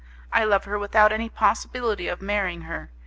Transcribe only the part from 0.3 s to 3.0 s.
I love her without any possibility of marrying her.